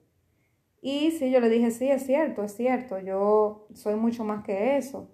Y 0.81 1.11
sí, 1.11 1.31
yo 1.31 1.39
le 1.39 1.49
dije, 1.49 1.71
sí, 1.71 1.89
es 1.89 2.05
cierto, 2.05 2.43
es 2.43 2.53
cierto, 2.55 2.99
yo 2.99 3.67
soy 3.73 3.95
mucho 3.95 4.23
más 4.23 4.43
que 4.43 4.77
eso. 4.77 5.09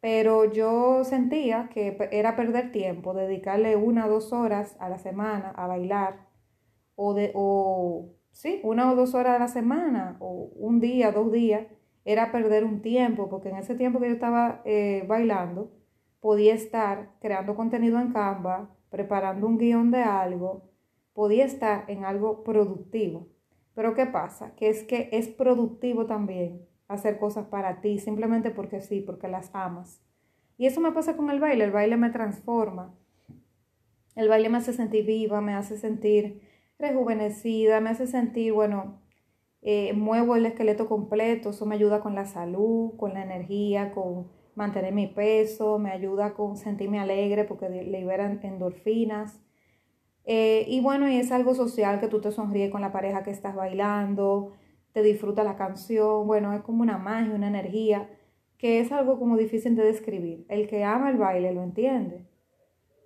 Pero 0.00 0.44
yo 0.52 1.04
sentía 1.04 1.68
que 1.72 1.98
era 2.12 2.36
perder 2.36 2.72
tiempo, 2.72 3.14
dedicarle 3.14 3.76
una 3.76 4.06
o 4.06 4.10
dos 4.10 4.32
horas 4.32 4.76
a 4.80 4.88
la 4.88 4.98
semana 4.98 5.50
a 5.50 5.66
bailar, 5.66 6.28
o, 6.96 7.14
de, 7.14 7.32
o 7.34 8.14
sí, 8.32 8.60
una 8.64 8.92
o 8.92 8.96
dos 8.96 9.14
horas 9.14 9.36
a 9.36 9.38
la 9.40 9.48
semana, 9.48 10.16
o 10.20 10.50
un 10.56 10.80
día, 10.80 11.12
dos 11.12 11.32
días, 11.32 11.66
era 12.04 12.32
perder 12.32 12.64
un 12.64 12.82
tiempo, 12.82 13.28
porque 13.28 13.50
en 13.50 13.56
ese 13.56 13.74
tiempo 13.74 14.00
que 14.00 14.08
yo 14.08 14.14
estaba 14.14 14.62
eh, 14.64 15.04
bailando, 15.08 15.72
podía 16.20 16.54
estar 16.54 17.10
creando 17.20 17.56
contenido 17.56 18.00
en 18.00 18.12
Canva, 18.12 18.70
preparando 18.90 19.46
un 19.46 19.58
guion 19.58 19.90
de 19.90 20.02
algo, 20.02 20.70
podía 21.14 21.44
estar 21.44 21.84
en 21.90 22.04
algo 22.04 22.44
productivo. 22.44 23.28
Pero 23.76 23.94
¿qué 23.94 24.06
pasa? 24.06 24.56
Que 24.56 24.70
es 24.70 24.84
que 24.84 25.10
es 25.12 25.28
productivo 25.28 26.06
también 26.06 26.66
hacer 26.88 27.18
cosas 27.18 27.46
para 27.46 27.82
ti, 27.82 27.98
simplemente 27.98 28.50
porque 28.50 28.80
sí, 28.80 29.02
porque 29.02 29.28
las 29.28 29.54
amas. 29.54 30.00
Y 30.56 30.66
eso 30.66 30.80
me 30.80 30.92
pasa 30.92 31.14
con 31.14 31.30
el 31.30 31.40
baile, 31.40 31.64
el 31.64 31.72
baile 31.72 31.98
me 31.98 32.08
transforma. 32.08 32.94
El 34.14 34.30
baile 34.30 34.48
me 34.48 34.56
hace 34.56 34.72
sentir 34.72 35.04
viva, 35.04 35.42
me 35.42 35.52
hace 35.52 35.76
sentir 35.76 36.40
rejuvenecida, 36.78 37.80
me 37.82 37.90
hace 37.90 38.06
sentir, 38.06 38.54
bueno, 38.54 38.98
eh, 39.60 39.92
muevo 39.92 40.36
el 40.36 40.46
esqueleto 40.46 40.88
completo, 40.88 41.50
eso 41.50 41.66
me 41.66 41.74
ayuda 41.74 42.00
con 42.00 42.14
la 42.14 42.24
salud, 42.24 42.96
con 42.96 43.12
la 43.12 43.22
energía, 43.22 43.92
con 43.92 44.28
mantener 44.54 44.94
mi 44.94 45.06
peso, 45.06 45.78
me 45.78 45.90
ayuda 45.90 46.32
con 46.32 46.56
sentirme 46.56 46.98
alegre 46.98 47.44
porque 47.44 47.68
liberan 47.68 48.40
endorfinas. 48.42 49.38
Eh, 50.26 50.64
y 50.68 50.80
bueno, 50.80 51.08
y 51.08 51.16
es 51.16 51.32
algo 51.32 51.54
social 51.54 52.00
que 52.00 52.08
tú 52.08 52.20
te 52.20 52.32
sonríes 52.32 52.70
con 52.70 52.80
la 52.80 52.92
pareja 52.92 53.22
que 53.22 53.30
estás 53.30 53.54
bailando, 53.54 54.52
te 54.92 55.02
disfruta 55.02 55.44
la 55.44 55.56
canción, 55.56 56.26
bueno, 56.26 56.52
es 56.52 56.62
como 56.62 56.82
una 56.82 56.98
magia, 56.98 57.34
una 57.34 57.48
energía, 57.48 58.10
que 58.58 58.80
es 58.80 58.92
algo 58.92 59.18
como 59.18 59.36
difícil 59.36 59.76
de 59.76 59.84
describir. 59.84 60.44
El 60.48 60.66
que 60.66 60.84
ama 60.84 61.10
el 61.10 61.16
baile 61.16 61.52
lo 61.52 61.62
entiende. 61.62 62.26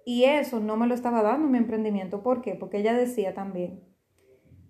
Y 0.07 0.25
eso 0.25 0.61
no 0.61 0.77
me 0.77 0.87
lo 0.87 0.95
estaba 0.95 1.23
dando 1.23 1.47
mi 1.49 1.59
emprendimiento. 1.59 2.23
¿Por 2.23 2.41
qué? 2.41 2.55
Porque 2.55 2.79
ella 2.79 2.95
decía 2.95 3.35
también, 3.35 3.85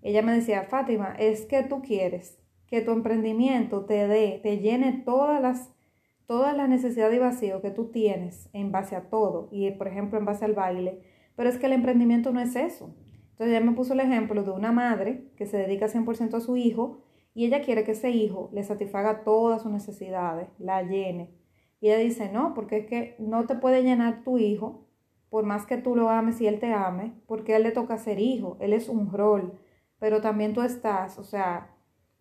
ella 0.02 0.22
me 0.22 0.32
decía, 0.32 0.64
Fátima, 0.64 1.14
es 1.18 1.46
que 1.46 1.62
tú 1.62 1.82
quieres 1.82 2.38
que 2.66 2.80
tu 2.80 2.92
emprendimiento 2.92 3.84
te 3.84 4.06
dé, 4.06 4.40
te 4.42 4.58
llene 4.58 5.02
todas 5.04 5.40
las 5.42 5.72
todas 6.26 6.56
las 6.56 6.68
necesidades 6.68 7.16
y 7.16 7.18
vacío 7.18 7.60
que 7.60 7.72
tú 7.72 7.86
tienes 7.86 8.48
en 8.52 8.70
base 8.70 8.94
a 8.94 9.10
todo, 9.10 9.48
y 9.50 9.68
por 9.72 9.88
ejemplo 9.88 10.16
en 10.16 10.24
base 10.24 10.44
al 10.44 10.52
baile, 10.52 11.00
pero 11.36 11.48
es 11.48 11.58
que 11.58 11.66
el 11.66 11.72
emprendimiento 11.72 12.32
no 12.32 12.40
es 12.40 12.56
eso. 12.56 12.94
Entonces 13.30 13.56
ella 13.56 13.64
me 13.64 13.76
puso 13.76 13.94
el 13.94 14.00
ejemplo 14.00 14.42
de 14.42 14.50
una 14.50 14.72
madre 14.72 15.30
que 15.36 15.46
se 15.46 15.56
dedica 15.56 15.88
100% 15.88 16.34
a 16.34 16.40
su 16.40 16.56
hijo 16.56 17.02
y 17.34 17.46
ella 17.46 17.62
quiere 17.62 17.84
que 17.84 17.92
ese 17.92 18.10
hijo 18.10 18.50
le 18.52 18.62
satisfaga 18.64 19.24
todas 19.24 19.62
sus 19.62 19.72
necesidades, 19.72 20.48
la 20.58 20.82
llene. 20.82 21.30
Y 21.80 21.88
ella 21.88 21.98
dice, 21.98 22.30
no, 22.30 22.52
porque 22.54 22.78
es 22.78 22.86
que 22.86 23.16
no 23.18 23.46
te 23.46 23.54
puede 23.54 23.82
llenar 23.82 24.22
tu 24.24 24.38
hijo, 24.38 24.86
por 25.30 25.44
más 25.44 25.64
que 25.64 25.78
tú 25.78 25.96
lo 25.96 26.10
ames 26.10 26.40
y 26.40 26.46
él 26.48 26.58
te 26.58 26.72
ame, 26.74 27.14
porque 27.26 27.54
a 27.54 27.56
él 27.56 27.62
le 27.62 27.70
toca 27.70 27.96
ser 27.96 28.18
hijo, 28.18 28.58
él 28.60 28.72
es 28.72 28.88
un 28.88 29.10
rol, 29.12 29.58
pero 30.00 30.20
también 30.20 30.54
tú 30.54 30.62
estás, 30.62 31.18
o 31.18 31.24
sea, 31.24 31.70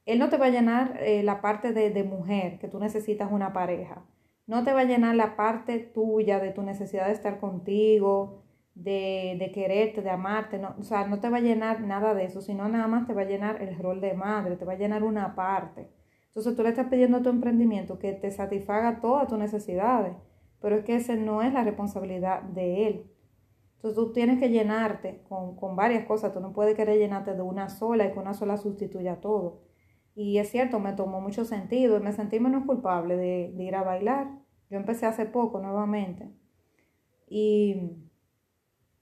Él 0.05 0.19
no 0.19 0.29
te 0.29 0.37
va 0.37 0.47
a 0.47 0.49
llenar 0.49 0.99
eh, 1.01 1.23
la 1.23 1.41
parte 1.41 1.73
de, 1.73 1.89
de 1.89 2.03
mujer, 2.03 2.59
que 2.59 2.67
tú 2.67 2.79
necesitas 2.79 3.31
una 3.31 3.53
pareja. 3.53 4.05
No 4.47 4.63
te 4.63 4.73
va 4.73 4.81
a 4.81 4.85
llenar 4.85 5.15
la 5.15 5.35
parte 5.35 5.79
tuya 5.79 6.39
de 6.39 6.51
tu 6.51 6.61
necesidad 6.61 7.07
de 7.07 7.13
estar 7.13 7.39
contigo, 7.39 8.43
de, 8.75 9.35
de, 9.39 9.51
quererte, 9.51 10.01
de 10.01 10.09
amarte, 10.09 10.57
no, 10.57 10.75
o 10.79 10.83
sea, 10.83 11.07
no 11.07 11.19
te 11.19 11.29
va 11.29 11.37
a 11.37 11.41
llenar 11.41 11.81
nada 11.81 12.13
de 12.13 12.25
eso, 12.25 12.41
sino 12.41 12.67
nada 12.69 12.87
más 12.87 13.07
te 13.07 13.13
va 13.13 13.21
a 13.21 13.25
llenar 13.25 13.61
el 13.61 13.77
rol 13.77 14.01
de 14.01 14.13
madre, 14.13 14.55
te 14.55 14.65
va 14.65 14.73
a 14.73 14.77
llenar 14.77 15.03
una 15.03 15.35
parte. 15.35 15.89
Entonces 16.27 16.55
tú 16.55 16.63
le 16.63 16.69
estás 16.69 16.87
pidiendo 16.87 17.17
a 17.17 17.21
tu 17.21 17.29
emprendimiento 17.29 17.99
que 17.99 18.13
te 18.13 18.31
satisfaga 18.31 19.01
todas 19.01 19.27
tus 19.27 19.37
necesidades, 19.37 20.15
pero 20.61 20.77
es 20.77 20.85
que 20.85 20.95
esa 20.95 21.15
no 21.15 21.41
es 21.41 21.53
la 21.53 21.63
responsabilidad 21.63 22.43
de 22.43 22.87
él. 22.87 23.11
Entonces 23.75 23.95
tú 23.95 24.13
tienes 24.13 24.39
que 24.39 24.49
llenarte 24.49 25.23
con, 25.27 25.55
con 25.55 25.75
varias 25.75 26.05
cosas, 26.05 26.33
tú 26.33 26.39
no 26.39 26.53
puedes 26.53 26.75
querer 26.75 26.97
llenarte 26.97 27.33
de 27.33 27.41
una 27.41 27.69
sola 27.69 28.05
y 28.05 28.11
que 28.11 28.19
una 28.19 28.33
sola 28.33 28.57
sustituya 28.57 29.21
todo. 29.21 29.61
Y 30.15 30.37
es 30.37 30.49
cierto, 30.49 30.79
me 30.79 30.93
tomó 30.93 31.21
mucho 31.21 31.45
sentido 31.45 31.97
y 31.97 32.01
me 32.01 32.11
sentí 32.11 32.39
menos 32.39 32.65
culpable 32.65 33.15
de, 33.15 33.53
de 33.55 33.63
ir 33.63 33.75
a 33.75 33.83
bailar. 33.83 34.27
Yo 34.69 34.77
empecé 34.77 35.05
hace 35.05 35.25
poco 35.25 35.59
nuevamente. 35.59 36.29
Y 37.27 38.08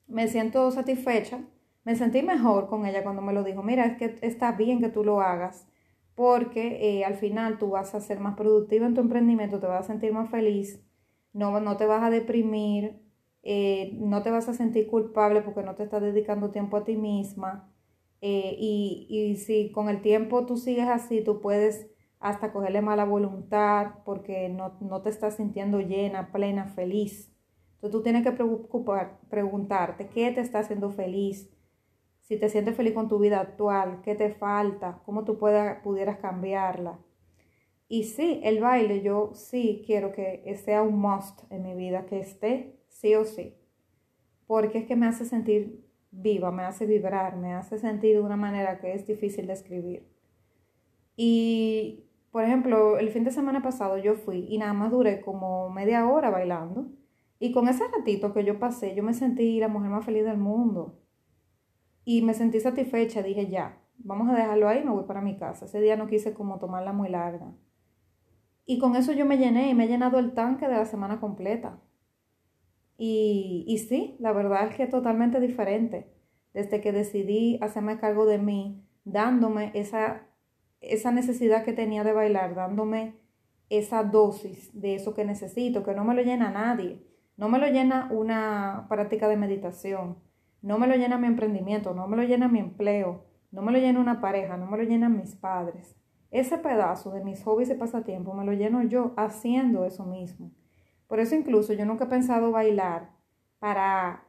me 0.07 0.27
siento 0.27 0.71
satisfecha, 0.71 1.41
me 1.83 1.95
sentí 1.95 2.21
mejor 2.23 2.67
con 2.67 2.85
ella 2.85 3.03
cuando 3.03 3.21
me 3.21 3.33
lo 3.33 3.43
dijo, 3.43 3.63
mira, 3.63 3.85
es 3.85 3.97
que 3.97 4.17
está 4.25 4.51
bien 4.53 4.79
que 4.81 4.89
tú 4.89 5.03
lo 5.03 5.21
hagas, 5.21 5.67
porque 6.15 6.99
eh, 6.99 7.05
al 7.05 7.15
final 7.15 7.57
tú 7.59 7.69
vas 7.71 7.93
a 7.95 8.01
ser 8.01 8.19
más 8.19 8.35
productiva 8.35 8.85
en 8.87 8.93
tu 8.95 9.01
emprendimiento, 9.01 9.59
te 9.59 9.67
vas 9.67 9.81
a 9.85 9.87
sentir 9.87 10.13
más 10.13 10.29
feliz, 10.29 10.83
no, 11.33 11.59
no 11.59 11.77
te 11.77 11.85
vas 11.85 12.03
a 12.03 12.09
deprimir, 12.09 12.99
eh, 13.43 13.91
no 13.99 14.23
te 14.23 14.31
vas 14.31 14.49
a 14.49 14.53
sentir 14.53 14.87
culpable 14.87 15.41
porque 15.41 15.63
no 15.63 15.75
te 15.75 15.83
estás 15.83 16.01
dedicando 16.01 16.51
tiempo 16.51 16.77
a 16.77 16.83
ti 16.83 16.95
misma. 16.97 17.71
Eh, 18.21 18.55
y, 18.59 19.07
y 19.09 19.35
si 19.37 19.71
con 19.71 19.89
el 19.89 20.01
tiempo 20.01 20.45
tú 20.45 20.57
sigues 20.57 20.87
así, 20.87 21.23
tú 21.23 21.39
puedes 21.39 21.87
hasta 22.19 22.51
cogerle 22.51 22.81
mala 22.81 23.05
voluntad 23.05 23.93
porque 24.05 24.49
no, 24.49 24.77
no 24.81 25.01
te 25.03 25.09
estás 25.09 25.35
sintiendo 25.35 25.79
llena, 25.81 26.31
plena, 26.31 26.65
feliz. 26.67 27.31
Entonces 27.77 27.91
tú 27.91 28.01
tienes 28.01 28.23
que 28.23 28.31
preocupar, 28.31 29.19
preguntarte 29.29 30.07
qué 30.07 30.31
te 30.31 30.41
está 30.41 30.59
haciendo 30.59 30.89
feliz, 30.89 31.47
si 32.21 32.37
te 32.37 32.49
sientes 32.49 32.75
feliz 32.75 32.93
con 32.93 33.07
tu 33.07 33.19
vida 33.19 33.39
actual, 33.39 34.01
qué 34.01 34.15
te 34.15 34.33
falta, 34.33 34.99
cómo 35.05 35.23
tú 35.23 35.37
pudieras 35.37 36.17
cambiarla. 36.17 36.99
Y 37.87 38.05
sí, 38.05 38.41
el 38.43 38.59
baile 38.59 39.03
yo 39.03 39.29
sí 39.33 39.83
quiero 39.85 40.11
que 40.11 40.59
sea 40.65 40.81
un 40.81 40.99
must 40.99 41.39
en 41.51 41.61
mi 41.61 41.75
vida, 41.75 42.07
que 42.07 42.19
esté 42.19 42.81
sí 42.89 43.13
o 43.13 43.25
sí, 43.25 43.55
porque 44.47 44.79
es 44.79 44.85
que 44.85 44.95
me 44.95 45.05
hace 45.05 45.23
sentir 45.23 45.87
viva, 46.09 46.51
me 46.51 46.63
hace 46.63 46.87
vibrar, 46.87 47.37
me 47.37 47.53
hace 47.53 47.77
sentir 47.77 48.15
de 48.15 48.21
una 48.21 48.37
manera 48.37 48.79
que 48.79 48.93
es 48.93 49.05
difícil 49.05 49.45
de 49.45 49.53
escribir. 49.53 50.09
Y, 51.15 52.07
por 52.31 52.43
ejemplo, 52.43 52.97
el 52.97 53.09
fin 53.09 53.23
de 53.23 53.31
semana 53.31 53.61
pasado 53.61 53.99
yo 53.99 54.15
fui 54.15 54.47
y 54.49 54.57
nada 54.57 54.73
más 54.73 54.91
duré 54.91 55.21
como 55.21 55.69
media 55.69 56.07
hora 56.09 56.31
bailando 56.31 56.87
y 57.39 57.51
con 57.51 57.67
ese 57.67 57.83
ratito 57.87 58.33
que 58.33 58.43
yo 58.43 58.59
pasé, 58.59 58.95
yo 58.95 59.03
me 59.03 59.13
sentí 59.13 59.59
la 59.59 59.67
mujer 59.67 59.89
más 59.89 60.05
feliz 60.05 60.23
del 60.23 60.37
mundo. 60.37 60.99
Y 62.03 62.21
me 62.21 62.33
sentí 62.33 62.59
satisfecha, 62.59 63.21
dije, 63.21 63.47
ya, 63.47 63.81
vamos 63.97 64.29
a 64.29 64.35
dejarlo 64.35 64.67
ahí, 64.67 64.83
me 64.83 64.91
voy 64.91 65.03
para 65.03 65.21
mi 65.21 65.37
casa. 65.37 65.65
Ese 65.65 65.81
día 65.81 65.97
no 65.97 66.07
quise 66.07 66.33
como 66.33 66.57
tomarla 66.57 66.93
muy 66.93 67.09
larga. 67.09 67.53
Y 68.65 68.79
con 68.79 68.95
eso 68.95 69.11
yo 69.13 69.25
me 69.25 69.37
llené 69.37 69.69
y 69.69 69.75
me 69.75 69.85
he 69.85 69.87
llenado 69.87 70.19
el 70.19 70.33
tanque 70.33 70.67
de 70.67 70.75
la 70.75 70.85
semana 70.85 71.19
completa. 71.19 71.79
Y, 72.97 73.65
y 73.67 73.77
sí, 73.77 74.15
la 74.19 74.31
verdad 74.31 74.67
es 74.67 74.75
que 74.75 74.83
es 74.83 74.89
totalmente 74.89 75.39
diferente. 75.39 76.11
Desde 76.53 76.81
que 76.81 76.91
decidí 76.91 77.59
hacerme 77.61 77.99
cargo 77.99 78.25
de 78.25 78.39
mí, 78.39 78.83
dándome 79.03 79.71
esa, 79.75 80.27
esa 80.81 81.11
necesidad 81.11 81.63
que 81.63 81.73
tenía 81.73 82.03
de 82.03 82.13
bailar, 82.13 82.55
dándome 82.55 83.15
esa 83.69 84.03
dosis 84.03 84.71
de 84.79 84.95
eso 84.95 85.13
que 85.13 85.23
necesito, 85.23 85.83
que 85.83 85.93
no 85.93 86.03
me 86.03 86.15
lo 86.15 86.23
llena 86.23 86.49
nadie. 86.49 87.05
No 87.37 87.49
me 87.49 87.59
lo 87.59 87.67
llena 87.67 88.09
una 88.11 88.87
práctica 88.89 89.27
de 89.27 89.37
meditación, 89.37 90.17
no 90.63 90.79
me 90.79 90.87
lo 90.87 90.95
llena 90.95 91.19
mi 91.19 91.27
emprendimiento, 91.27 91.93
no 91.93 92.07
me 92.07 92.17
lo 92.17 92.23
llena 92.23 92.47
mi 92.47 92.59
empleo, 92.59 93.25
no 93.51 93.61
me 93.61 93.71
lo 93.71 93.77
llena 93.77 93.99
una 93.99 94.19
pareja, 94.21 94.57
no 94.57 94.65
me 94.65 94.77
lo 94.77 94.83
llenan 94.83 95.17
mis 95.17 95.35
padres. 95.35 95.95
Ese 96.31 96.57
pedazo 96.57 97.11
de 97.11 97.23
mis 97.23 97.43
hobbies 97.43 97.69
y 97.69 97.75
pasatiempos 97.75 98.35
me 98.35 98.43
lo 98.43 98.53
lleno 98.53 98.81
yo 98.81 99.13
haciendo 99.17 99.85
eso 99.85 100.03
mismo. 100.03 100.51
Por 101.07 101.19
eso 101.19 101.35
incluso 101.35 101.73
yo 101.73 101.85
nunca 101.85 102.05
he 102.05 102.09
pensado 102.09 102.51
bailar 102.51 103.11
para, 103.59 104.25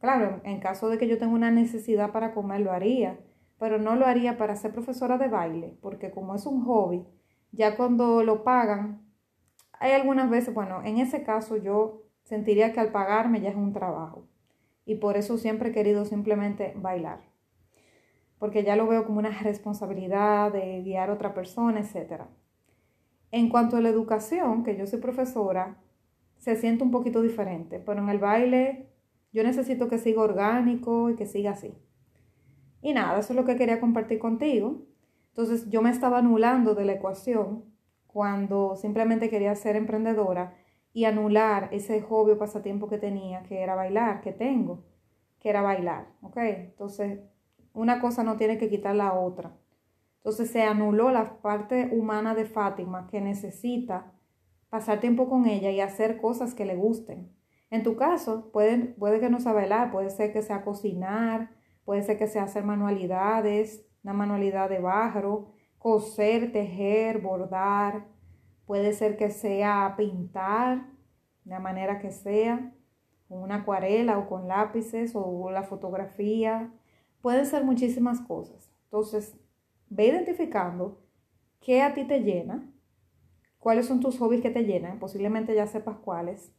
claro, 0.00 0.42
en 0.44 0.60
caso 0.60 0.90
de 0.90 0.98
que 0.98 1.08
yo 1.08 1.18
tenga 1.18 1.32
una 1.32 1.50
necesidad 1.50 2.12
para 2.12 2.34
comer, 2.34 2.60
lo 2.60 2.72
haría, 2.72 3.18
pero 3.58 3.78
no 3.78 3.96
lo 3.96 4.06
haría 4.06 4.36
para 4.36 4.54
ser 4.54 4.72
profesora 4.72 5.16
de 5.16 5.28
baile, 5.28 5.78
porque 5.80 6.10
como 6.10 6.34
es 6.34 6.44
un 6.44 6.62
hobby, 6.64 7.06
ya 7.52 7.76
cuando 7.76 8.22
lo 8.22 8.44
pagan, 8.44 9.02
hay 9.72 9.92
algunas 9.92 10.30
veces, 10.30 10.54
bueno, 10.54 10.82
en 10.84 10.98
ese 10.98 11.24
caso 11.24 11.56
yo 11.56 12.03
sentiría 12.24 12.72
que 12.72 12.80
al 12.80 12.90
pagarme 12.90 13.40
ya 13.40 13.50
es 13.50 13.56
un 13.56 13.72
trabajo. 13.72 14.26
Y 14.84 14.96
por 14.96 15.16
eso 15.16 15.38
siempre 15.38 15.70
he 15.70 15.72
querido 15.72 16.04
simplemente 16.04 16.74
bailar. 16.76 17.20
Porque 18.38 18.64
ya 18.64 18.76
lo 18.76 18.86
veo 18.86 19.06
como 19.06 19.20
una 19.20 19.30
responsabilidad 19.42 20.52
de 20.52 20.82
guiar 20.82 21.10
a 21.10 21.14
otra 21.14 21.32
persona, 21.32 21.80
etc. 21.80 22.24
En 23.30 23.48
cuanto 23.48 23.76
a 23.76 23.80
la 23.80 23.88
educación, 23.88 24.64
que 24.64 24.76
yo 24.76 24.86
soy 24.86 25.00
profesora, 25.00 25.78
se 26.38 26.56
siente 26.56 26.84
un 26.84 26.90
poquito 26.90 27.22
diferente. 27.22 27.78
Pero 27.78 28.02
en 28.02 28.08
el 28.08 28.18
baile 28.18 28.90
yo 29.32 29.42
necesito 29.42 29.88
que 29.88 29.98
siga 29.98 30.22
orgánico 30.22 31.10
y 31.10 31.16
que 31.16 31.26
siga 31.26 31.52
así. 31.52 31.74
Y 32.82 32.92
nada, 32.92 33.18
eso 33.18 33.32
es 33.32 33.36
lo 33.36 33.44
que 33.44 33.56
quería 33.56 33.80
compartir 33.80 34.18
contigo. 34.18 34.82
Entonces 35.28 35.68
yo 35.70 35.82
me 35.82 35.90
estaba 35.90 36.18
anulando 36.18 36.74
de 36.74 36.84
la 36.84 36.92
ecuación 36.92 37.64
cuando 38.06 38.76
simplemente 38.76 39.30
quería 39.30 39.54
ser 39.56 39.74
emprendedora 39.74 40.54
y 40.94 41.04
anular 41.04 41.68
ese 41.72 42.00
hobby 42.00 42.36
pasatiempo 42.36 42.88
que 42.88 42.98
tenía, 42.98 43.42
que 43.42 43.60
era 43.60 43.74
bailar, 43.74 44.22
que 44.22 44.32
tengo, 44.32 44.84
que 45.40 45.50
era 45.50 45.60
bailar, 45.60 46.06
¿ok? 46.22 46.36
Entonces, 46.38 47.20
una 47.74 48.00
cosa 48.00 48.22
no 48.22 48.36
tiene 48.36 48.56
que 48.56 48.70
quitar 48.70 48.94
la 48.94 49.12
otra. 49.12 49.58
Entonces 50.18 50.50
se 50.50 50.62
anuló 50.62 51.10
la 51.10 51.42
parte 51.42 51.90
humana 51.92 52.34
de 52.34 52.46
Fátima 52.46 53.08
que 53.08 53.20
necesita 53.20 54.12
pasar 54.70 55.00
tiempo 55.00 55.28
con 55.28 55.46
ella 55.46 55.70
y 55.70 55.80
hacer 55.80 56.16
cosas 56.16 56.54
que 56.54 56.64
le 56.64 56.76
gusten. 56.76 57.30
En 57.70 57.82
tu 57.82 57.96
caso, 57.96 58.52
puede, 58.52 58.78
puede 58.94 59.18
que 59.18 59.28
no 59.28 59.40
sea 59.40 59.52
bailar, 59.52 59.90
puede 59.90 60.10
ser 60.10 60.32
que 60.32 60.42
sea 60.42 60.62
cocinar, 60.62 61.50
puede 61.84 62.02
ser 62.02 62.16
que 62.16 62.28
sea 62.28 62.44
hacer 62.44 62.64
manualidades, 62.64 63.84
una 64.04 64.12
manualidad 64.12 64.70
de 64.70 64.78
barro, 64.78 65.52
coser, 65.78 66.52
tejer, 66.52 67.20
bordar, 67.20 68.06
Puede 68.66 68.92
ser 68.92 69.16
que 69.16 69.30
sea 69.30 69.94
pintar, 69.96 70.86
de 71.44 71.50
la 71.50 71.60
manera 71.60 71.98
que 71.98 72.10
sea, 72.10 72.72
con 73.28 73.42
una 73.42 73.56
acuarela 73.56 74.18
o 74.18 74.28
con 74.28 74.48
lápices 74.48 75.12
o 75.14 75.50
la 75.50 75.64
fotografía. 75.64 76.72
Pueden 77.20 77.46
ser 77.46 77.64
muchísimas 77.64 78.20
cosas. 78.20 78.70
Entonces, 78.84 79.36
ve 79.90 80.06
identificando 80.06 81.02
qué 81.60 81.82
a 81.82 81.94
ti 81.94 82.04
te 82.04 82.20
llena, 82.20 82.70
cuáles 83.58 83.86
son 83.86 84.00
tus 84.00 84.18
hobbies 84.18 84.42
que 84.42 84.50
te 84.50 84.64
llenan, 84.64 84.98
posiblemente 84.98 85.54
ya 85.54 85.66
sepas 85.66 85.96
cuáles. 85.98 86.52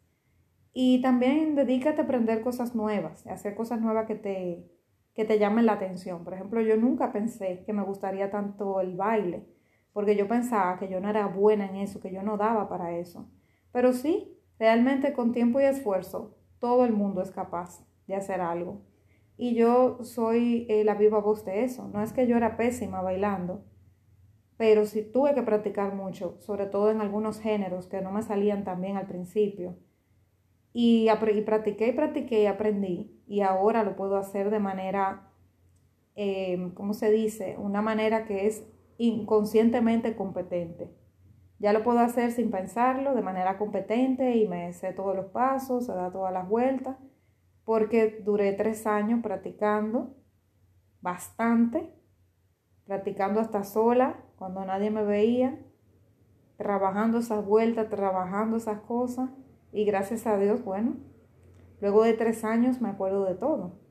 Y 0.74 1.02
también 1.02 1.56
dedícate 1.56 2.02
a 2.02 2.04
aprender 2.04 2.42
cosas 2.42 2.76
nuevas, 2.76 3.26
a 3.28 3.34
hacer 3.34 3.56
cosas 3.56 3.80
nuevas 3.80 4.08
que 4.08 4.16
te, 4.16 4.70
que 5.14 5.24
te 5.24 5.40
llamen 5.40 5.66
la 5.66 5.74
atención. 5.74 6.24
Por 6.24 6.34
ejemplo, 6.34 6.62
yo 6.62 6.76
nunca 6.76 7.14
pensé 7.14 7.64
que 7.66 7.74
me 7.74 7.84
gustaría 7.84 8.30
tanto 8.30 8.82
el 8.82 8.96
baile 8.96 9.46
porque 9.96 10.18
yo 10.18 10.28
pensaba 10.28 10.78
que 10.78 10.90
yo 10.90 11.00
no 11.00 11.10
era 11.10 11.26
buena 11.26 11.68
en 11.68 11.78
eso, 11.78 12.02
que 12.02 12.12
yo 12.12 12.22
no 12.22 12.36
daba 12.36 12.68
para 12.68 12.98
eso. 12.98 13.30
Pero 13.72 13.94
sí, 13.94 14.38
realmente 14.60 15.14
con 15.14 15.32
tiempo 15.32 15.62
y 15.62 15.64
esfuerzo, 15.64 16.36
todo 16.60 16.84
el 16.84 16.92
mundo 16.92 17.22
es 17.22 17.32
capaz 17.32 17.82
de 18.06 18.16
hacer 18.16 18.42
algo. 18.42 18.82
Y 19.38 19.56
yo 19.56 20.04
soy 20.04 20.66
eh, 20.68 20.84
la 20.84 20.96
viva 20.96 21.22
voz 21.22 21.46
de 21.46 21.64
eso. 21.64 21.88
No 21.88 22.04
es 22.04 22.12
que 22.12 22.28
yo 22.28 22.36
era 22.36 22.58
pésima 22.58 23.02
bailando, 23.02 23.64
pero 24.58 24.86
sí 24.86 25.02
tuve 25.02 25.34
que 25.34 25.44
practicar 25.44 25.96
mucho, 25.96 26.36
sobre 26.42 26.66
todo 26.66 26.92
en 26.92 27.00
algunos 27.00 27.40
géneros 27.40 27.88
que 27.88 28.02
no 28.02 28.12
me 28.12 28.22
salían 28.22 28.66
tan 28.66 28.82
bien 28.82 28.98
al 28.98 29.08
principio. 29.08 29.78
Y, 30.74 31.08
y 31.10 31.42
practiqué 31.44 31.88
y 31.88 31.94
practiqué 31.94 32.42
y 32.42 32.48
aprendí. 32.48 33.24
Y 33.28 33.40
ahora 33.40 33.86
lo 33.86 33.96
puedo 33.96 34.18
hacer 34.18 34.50
de 34.50 34.60
manera, 34.60 35.32
eh, 36.16 36.72
¿cómo 36.74 36.94
se 36.94 37.10
dice? 37.12 37.56
Una 37.58 37.82
manera 37.82 38.26
que 38.26 38.46
es 38.46 38.68
inconscientemente 38.98 40.16
competente. 40.16 40.94
Ya 41.60 41.74
lo 41.74 41.84
puedo 41.84 42.00
hacer 42.00 42.32
sin 42.32 42.52
pensarlo, 42.52 43.16
de 43.16 43.22
manera 43.22 43.58
competente 43.58 44.36
y 44.36 44.48
me 44.48 44.72
sé 44.74 44.94
todos 44.94 45.16
los 45.16 45.28
pasos, 45.28 45.86
se 45.86 45.94
da 45.94 46.12
todas 46.12 46.34
las 46.34 46.48
vueltas, 46.48 46.98
porque 47.64 48.22
duré 48.24 48.54
tres 48.54 48.86
años 48.86 49.22
practicando 49.24 50.16
bastante, 51.02 51.94
practicando 52.86 53.40
hasta 53.40 53.64
sola, 53.64 54.24
cuando 54.38 54.66
nadie 54.66 54.92
me 54.92 55.04
veía, 55.04 55.60
trabajando 56.58 57.20
esas 57.20 57.46
vueltas, 57.46 57.90
trabajando 57.90 58.58
esas 58.58 58.82
cosas, 58.82 59.30
y 59.72 59.86
gracias 59.86 60.28
a 60.28 60.38
Dios, 60.38 60.64
bueno, 60.64 60.96
luego 61.80 62.04
de 62.04 62.14
tres 62.14 62.44
años 62.44 62.82
me 62.82 62.90
acuerdo 62.90 63.26
de 63.26 63.36
todo. 63.36 63.85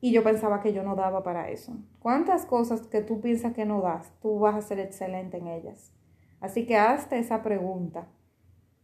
Y 0.00 0.12
yo 0.12 0.22
pensaba 0.22 0.60
que 0.60 0.72
yo 0.72 0.82
no 0.82 0.94
daba 0.94 1.22
para 1.22 1.50
eso. 1.50 1.76
¿Cuántas 1.98 2.46
cosas 2.46 2.86
que 2.86 3.00
tú 3.00 3.20
piensas 3.20 3.54
que 3.54 3.64
no 3.64 3.80
das, 3.80 4.12
tú 4.20 4.38
vas 4.38 4.54
a 4.54 4.62
ser 4.62 4.78
excelente 4.78 5.38
en 5.38 5.48
ellas? 5.48 5.92
Así 6.40 6.66
que 6.66 6.76
hazte 6.76 7.18
esa 7.18 7.42
pregunta. 7.42 8.08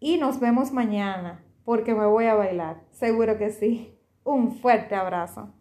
Y 0.00 0.18
nos 0.18 0.40
vemos 0.40 0.72
mañana 0.72 1.44
porque 1.64 1.94
me 1.94 2.06
voy 2.06 2.26
a 2.26 2.34
bailar. 2.34 2.82
Seguro 2.90 3.38
que 3.38 3.50
sí. 3.50 3.98
Un 4.24 4.52
fuerte 4.52 4.94
abrazo. 4.94 5.52